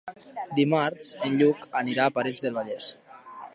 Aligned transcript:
Dimarts 0.59 1.09
en 1.27 1.37
Lluc 1.43 1.69
anirà 1.83 2.09
a 2.11 2.15
Parets 2.17 2.45
del 2.47 2.59
Vallès. 2.59 2.91